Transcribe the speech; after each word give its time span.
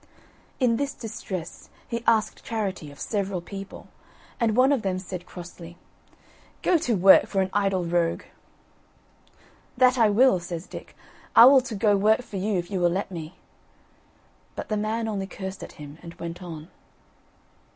In 0.59 0.77
this 0.77 0.95
distress 0.95 1.69
he 1.87 2.03
asked 2.07 2.43
charity 2.43 2.89
of 2.91 2.99
several 2.99 3.39
people, 3.39 3.87
and 4.39 4.55
one 4.57 4.71
of 4.71 4.81
them 4.81 4.97
said 4.97 5.27
crossly: 5.27 5.77
"Go 6.63 6.79
to 6.79 6.95
work, 6.95 7.27
for 7.27 7.39
an 7.41 7.51
idle 7.53 7.85
rogue." 7.85 8.23
"That 9.77 9.99
I 9.99 10.09
will," 10.09 10.39
says 10.39 10.65
Dick, 10.65 10.95
"I 11.35 11.45
will 11.45 11.61
to 11.61 11.75
go 11.75 11.95
work 11.95 12.23
for 12.23 12.37
you, 12.37 12.57
if 12.57 12.71
you 12.71 12.79
will 12.79 12.89
let 12.89 13.11
me." 13.11 13.35
But 14.55 14.69
the 14.69 14.75
man 14.75 15.07
only 15.07 15.27
cursed 15.27 15.61
at 15.61 15.73
him 15.73 15.99
and 16.01 16.15
went 16.15 16.41
on. 16.41 16.69